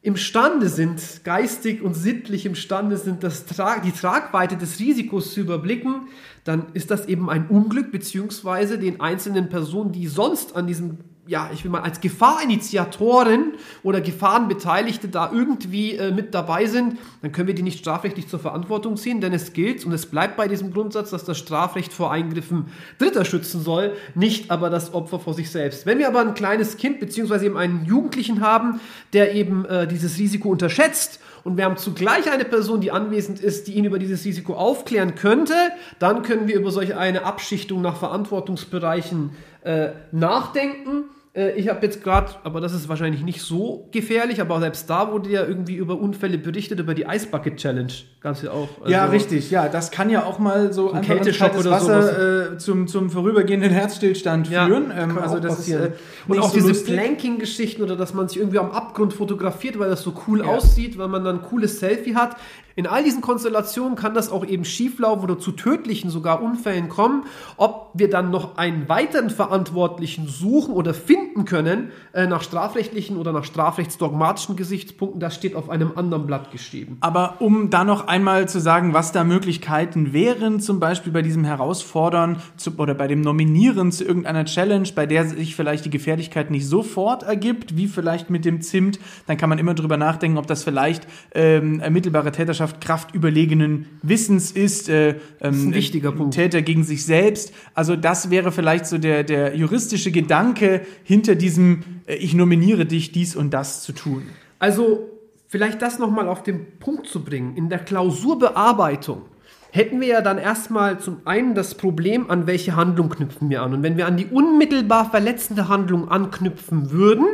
[0.01, 6.09] imstande sind, geistig und sittlich imstande sind, das Tra die Tragweite des Risikos zu überblicken,
[6.45, 11.51] dann ist das eben ein Unglück, beziehungsweise den einzelnen Personen, die sonst an diesem, ja,
[11.53, 17.49] ich will mal als Gefahrinitiatoren oder Gefahrenbeteiligte da irgendwie äh, mit dabei sind, dann können
[17.49, 20.73] wir die nicht strafrechtlich zur Verantwortung ziehen, denn es gilt und es bleibt bei diesem
[20.73, 25.51] Grundsatz, dass das Strafrecht vor Eingriffen Dritter schützen soll, nicht aber das Opfer vor sich
[25.51, 25.85] selbst.
[25.85, 28.81] Wenn wir aber ein kleines Kind beziehungsweise eben einen Jugendlichen haben,
[29.13, 33.69] der eben äh, dieses Risiko unterschätzt und wir haben zugleich eine Person, die anwesend ist,
[33.69, 35.53] die ihn über dieses Risiko aufklären könnte,
[35.99, 41.05] dann können wir über solch eine Abschichtung nach Verantwortungsbereichen äh, nachdenken.
[41.35, 45.13] Äh, Ich habe jetzt gerade, aber das ist wahrscheinlich nicht so gefährlich, aber selbst da
[45.13, 47.93] wurde ja irgendwie über Unfälle berichtet, über die Ice Bucket Challenge.
[48.21, 48.69] Gab's ja auch.
[48.87, 52.53] ja, Also- richtig, ja, das kann ja auch mal so einfach ein Kälteschock oder Wasser
[52.55, 54.93] äh, zum, zum vorübergehenden Herzstillstand Ja, führen.
[54.97, 55.83] Ähm, also das passieren.
[55.85, 56.85] ist äh, Und auch so diese.
[56.85, 60.47] Planking-Geschichten oder dass man sich irgendwie am Abgrund fotografiert, weil das so cool Ja.
[60.47, 62.37] aussieht, weil man dann ein cooles Selfie hat.
[62.79, 67.25] In all diesen Konstellationen kann das auch eben schieflaufen oder zu tödlichen sogar Unfällen kommen.
[67.57, 73.33] Ob wir dann noch einen weiteren Verantwortlichen suchen oder finden können, äh, nach strafrechtlichen oder
[73.33, 76.99] nach strafrechtsdogmatischen Gesichtspunkten, das steht auf einem anderen Blatt geschrieben.
[77.01, 81.43] Aber um da noch einmal zu sagen, was da Möglichkeiten wären, zum Beispiel bei diesem
[81.43, 86.53] Herausfordern zu, oder bei dem Nominieren zu irgendeiner Challenge, bei der sich vielleicht die Gefährlichkeit
[86.53, 90.47] nicht sofort ergibt, wie vielleicht mit dem Zimt, dann kann man immer drüber nachdenken, ob
[90.47, 94.89] das vielleicht ähm, ermittelbare Täterschaft Kraft überlegenen Wissens ist.
[94.89, 96.35] Äh, ähm, ist ein wichtiger Punkt.
[96.35, 97.53] Täter gegen sich selbst.
[97.75, 103.13] Also das wäre vielleicht so der, der juristische Gedanke hinter diesem, äh, ich nominiere dich,
[103.13, 104.23] dies und das zu tun.
[104.59, 105.09] Also
[105.49, 107.57] vielleicht das nochmal auf den Punkt zu bringen.
[107.57, 109.23] In der Klausurbearbeitung
[109.71, 113.75] hätten wir ja dann erstmal zum einen das Problem, an welche Handlung knüpfen wir an.
[113.75, 117.27] Und wenn wir an die unmittelbar verletzende Handlung anknüpfen würden,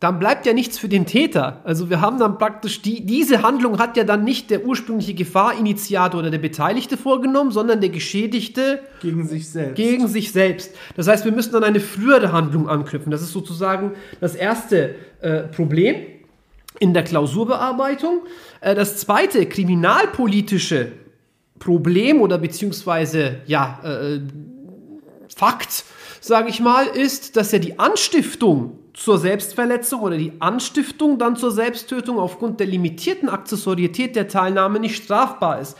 [0.00, 1.60] dann bleibt ja nichts für den Täter.
[1.64, 6.20] Also wir haben dann praktisch, die, diese Handlung hat ja dann nicht der ursprüngliche Gefahrinitiator
[6.20, 9.76] oder der Beteiligte vorgenommen, sondern der Geschädigte Gegen sich selbst.
[9.76, 10.74] gegen sich selbst.
[10.96, 13.10] Das heißt, wir müssen dann eine frühere Handlung anknüpfen.
[13.10, 15.96] Das ist sozusagen das erste äh, Problem
[16.80, 18.20] in der Klausurbearbeitung.
[18.60, 20.92] Äh, das zweite kriminalpolitische
[21.58, 24.20] Problem oder beziehungsweise ja äh,
[25.34, 25.84] Fakt,
[26.20, 31.50] sage ich mal, ist, dass ja die Anstiftung zur Selbstverletzung oder die Anstiftung dann zur
[31.50, 35.76] Selbsttötung aufgrund der limitierten Accessorietät der Teilnahme nicht strafbar ist.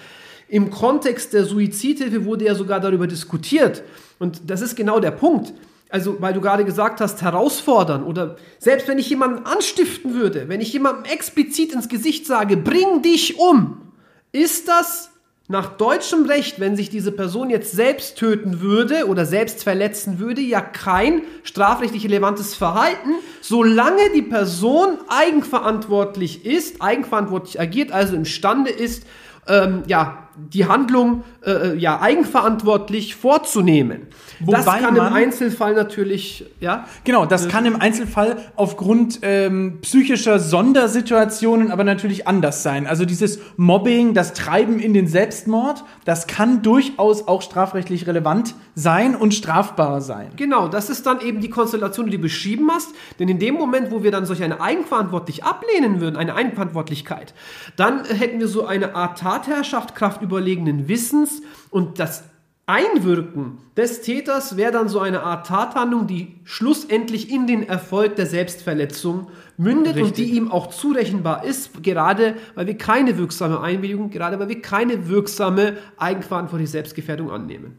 [0.48, 3.82] Im Kontext der Suizidhilfe wurde ja sogar darüber diskutiert.
[4.18, 5.54] Und das ist genau der Punkt.
[5.88, 10.60] Also, weil du gerade gesagt hast, herausfordern oder selbst wenn ich jemanden anstiften würde, wenn
[10.60, 13.92] ich jemandem explizit ins Gesicht sage, bring dich um,
[14.32, 15.13] ist das
[15.46, 20.40] nach deutschem Recht, wenn sich diese Person jetzt selbst töten würde oder selbst verletzen würde,
[20.40, 23.10] ja kein strafrechtlich relevantes Verhalten,
[23.42, 29.04] solange die Person eigenverantwortlich ist, eigenverantwortlich agiert, also imstande ist,
[29.46, 34.08] ähm, ja, die Handlung äh, ja, eigenverantwortlich vorzunehmen.
[34.40, 39.78] das Wobei kann im man- Einzelfall natürlich, ja, Genau, das kann im Einzelfall aufgrund ähm,
[39.82, 42.86] psychischer Sondersituationen aber natürlich anders sein.
[42.86, 49.14] Also dieses Mobbing, das Treiben in den Selbstmord, das kann durchaus auch strafrechtlich relevant sein
[49.14, 50.30] und strafbar sein.
[50.36, 52.88] Genau, das ist dann eben die Konstellation, die du beschrieben hast.
[53.18, 57.34] Denn in dem Moment, wo wir dann solch eine eigenverantwortlich ablehnen würden, eine Eigenverantwortlichkeit,
[57.76, 62.24] dann äh, hätten wir so eine Art Tatherrschaft Kraft überlegenen Wissens und das
[62.66, 68.24] Einwirken des Täters wäre dann so eine Art Tathandlung, die schlussendlich in den Erfolg der
[68.24, 70.30] Selbstverletzung mündet und Richtig.
[70.30, 75.08] die ihm auch zurechenbar ist, gerade weil wir keine wirksame Einwilligung, gerade weil wir keine
[75.08, 77.76] wirksame eigenverantwortliche Selbstgefährdung annehmen.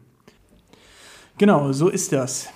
[1.36, 2.48] Genau, so ist das.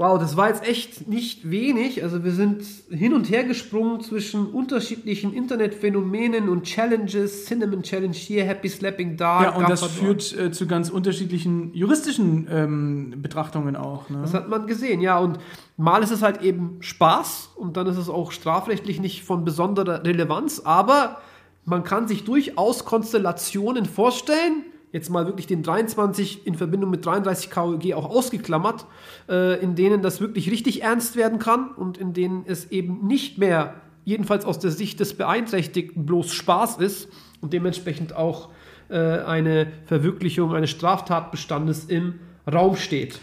[0.00, 2.02] Wow, das war jetzt echt nicht wenig.
[2.02, 7.44] Also wir sind hin und her gesprungen zwischen unterschiedlichen Internetphänomenen und Challenges.
[7.44, 9.42] Cinnamon Challenge hier, Happy Slapping da.
[9.42, 14.08] Ja, und das führt äh, zu ganz unterschiedlichen juristischen ähm, Betrachtungen auch.
[14.08, 14.22] Ne?
[14.22, 15.18] Das hat man gesehen, ja.
[15.18, 15.38] Und
[15.76, 20.02] mal ist es halt eben Spaß und dann ist es auch strafrechtlich nicht von besonderer
[20.02, 21.20] Relevanz, aber
[21.66, 27.50] man kann sich durchaus Konstellationen vorstellen, jetzt mal wirklich den 23 in Verbindung mit 33
[27.50, 28.86] KOG auch ausgeklammert,
[29.28, 33.38] äh, in denen das wirklich richtig ernst werden kann und in denen es eben nicht
[33.38, 33.74] mehr,
[34.04, 37.08] jedenfalls aus der Sicht des Beeinträchtigten, bloß Spaß ist
[37.40, 38.50] und dementsprechend auch
[38.88, 42.18] äh, eine Verwirklichung eines Straftatbestandes im
[42.50, 43.20] Raum steht.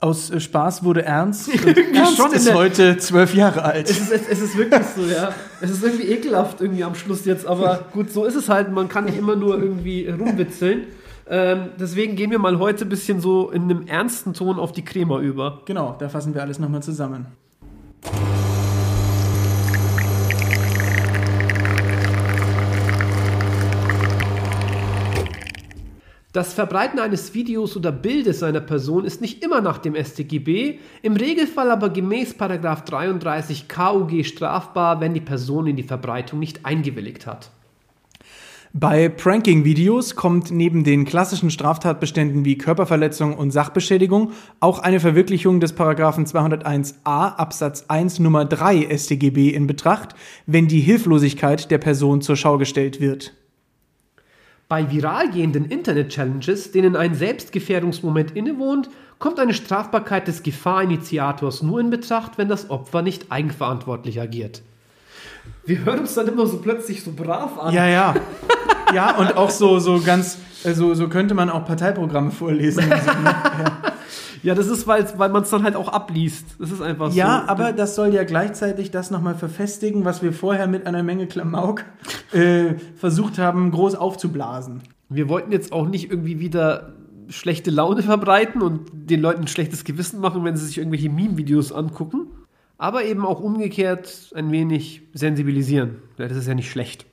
[0.00, 1.48] Aus äh, Spaß wurde ernst.
[1.94, 3.90] ernst schon ist der- heute zwölf Jahre alt.
[3.90, 5.30] Es ist, es, es ist wirklich so, ja.
[5.60, 8.70] Es ist irgendwie ekelhaft irgendwie am Schluss jetzt, aber gut, so ist es halt.
[8.70, 10.84] Man kann nicht immer nur irgendwie rumwitzeln.
[11.30, 14.84] Ähm, deswegen gehen wir mal heute ein bisschen so in einem ernsten Ton auf die
[14.84, 15.60] Crema über.
[15.66, 17.26] Genau, da fassen wir alles nochmal zusammen.
[26.38, 31.16] Das Verbreiten eines Videos oder Bildes einer Person ist nicht immer nach dem StGB, im
[31.16, 37.50] Regelfall aber gemäß 33 KUG strafbar, wenn die Person in die Verbreitung nicht eingewilligt hat.
[38.72, 45.72] Bei Pranking-Videos kommt neben den klassischen Straftatbeständen wie Körperverletzung und Sachbeschädigung auch eine Verwirklichung des
[45.72, 50.14] Paragraphen 201a Absatz 1 Nummer 3 StGB in Betracht,
[50.46, 53.34] wenn die Hilflosigkeit der Person zur Schau gestellt wird.
[54.68, 61.88] Bei viral gehenden Internet-Challenges, denen ein Selbstgefährdungsmoment innewohnt, kommt eine Strafbarkeit des Gefahrinitiators nur in
[61.88, 64.60] Betracht, wenn das Opfer nicht eigenverantwortlich agiert.
[65.64, 67.72] Wir hören uns dann immer so plötzlich so brav an.
[67.72, 68.14] Ja, ja.
[68.94, 72.84] Ja, und auch so, so ganz, also so könnte man auch Parteiprogramme vorlesen.
[72.94, 73.87] Ja,
[74.54, 76.44] das ist, weil, weil man es dann halt auch abliest.
[76.58, 77.48] Das ist einfach Ja, so.
[77.52, 81.84] aber das soll ja gleichzeitig das nochmal verfestigen, was wir vorher mit einer Menge Klamauk
[82.32, 84.82] äh, versucht haben, groß aufzublasen.
[85.08, 86.92] Wir wollten jetzt auch nicht irgendwie wieder
[87.28, 91.72] schlechte Laune verbreiten und den Leuten ein schlechtes Gewissen machen, wenn sie sich irgendwelche Meme-Videos
[91.72, 92.26] angucken.
[92.78, 95.96] Aber eben auch umgekehrt ein wenig sensibilisieren.
[96.16, 97.06] Ja, das ist ja nicht schlecht.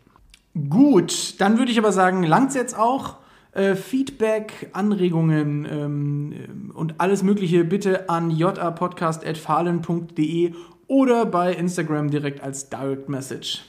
[0.70, 3.18] Gut, dann würde ich aber sagen, langt's jetzt auch.
[3.56, 10.54] Äh, Feedback, Anregungen ähm, ähm, und alles Mögliche bitte an japodcast.fahlen.de
[10.88, 13.62] oder bei Instagram direkt als Direct Message.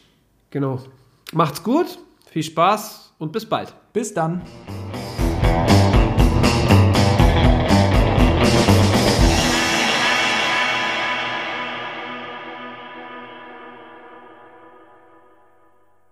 [0.51, 0.81] Genau.
[1.33, 3.73] Macht's gut, viel Spaß und bis bald.
[3.93, 4.43] Bis dann.